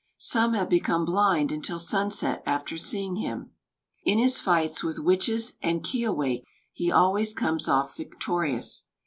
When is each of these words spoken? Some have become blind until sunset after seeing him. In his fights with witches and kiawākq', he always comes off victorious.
Some 0.17 0.53
have 0.55 0.67
become 0.67 1.05
blind 1.05 1.51
until 1.51 1.77
sunset 1.77 2.41
after 2.47 2.75
seeing 2.75 3.17
him. 3.17 3.51
In 4.03 4.17
his 4.17 4.41
fights 4.41 4.83
with 4.83 4.97
witches 4.97 5.53
and 5.61 5.83
kiawākq', 5.83 6.41
he 6.73 6.91
always 6.91 7.33
comes 7.35 7.67
off 7.67 7.95
victorious. 7.97 8.87